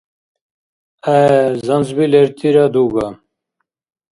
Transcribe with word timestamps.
ГӀе, 1.03 1.21
занзби 1.65 2.05
лертира 2.11 2.65
дуга. 2.73 3.07